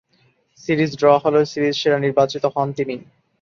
[0.59, 2.95] Series draw হলেও series সেরা নির্বাচিত হন তিনি।